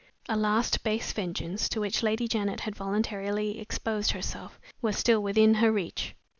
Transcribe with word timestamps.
A 0.27 0.35
last 0.35 0.81
base 0.83 1.13
vengeance, 1.13 1.69
to 1.69 1.79
which 1.79 2.01
Lady 2.01 2.27
Janet 2.27 2.61
had 2.61 2.75
voluntarily 2.75 3.59
exposed 3.59 4.13
herself, 4.13 4.59
was 4.81 4.97
still 4.97 5.21
within 5.21 5.53
her 5.53 5.71
reach. 5.71 6.15